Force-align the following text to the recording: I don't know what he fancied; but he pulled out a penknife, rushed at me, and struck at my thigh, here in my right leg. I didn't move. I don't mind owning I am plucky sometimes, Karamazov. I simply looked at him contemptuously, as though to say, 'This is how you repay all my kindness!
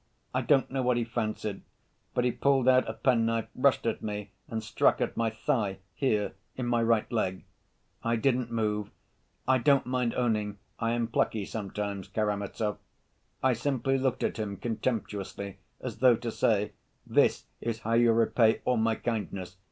I 0.33 0.41
don't 0.41 0.71
know 0.71 0.81
what 0.81 0.97
he 0.97 1.03
fancied; 1.03 1.61
but 2.15 2.25
he 2.25 2.31
pulled 2.31 2.67
out 2.67 2.89
a 2.89 2.93
penknife, 2.93 3.49
rushed 3.53 3.85
at 3.85 4.01
me, 4.01 4.31
and 4.47 4.63
struck 4.63 4.99
at 4.99 5.15
my 5.15 5.29
thigh, 5.29 5.77
here 5.93 6.33
in 6.55 6.65
my 6.65 6.81
right 6.81 7.05
leg. 7.11 7.43
I 8.03 8.15
didn't 8.15 8.51
move. 8.51 8.89
I 9.47 9.59
don't 9.59 9.85
mind 9.85 10.15
owning 10.15 10.57
I 10.79 10.93
am 10.93 11.07
plucky 11.07 11.45
sometimes, 11.45 12.07
Karamazov. 12.07 12.79
I 13.43 13.53
simply 13.53 13.99
looked 13.99 14.23
at 14.23 14.37
him 14.37 14.57
contemptuously, 14.57 15.59
as 15.81 15.99
though 15.99 16.15
to 16.15 16.31
say, 16.31 16.71
'This 17.05 17.45
is 17.61 17.81
how 17.81 17.93
you 17.93 18.11
repay 18.11 18.61
all 18.65 18.77
my 18.77 18.95
kindness! 18.95 19.57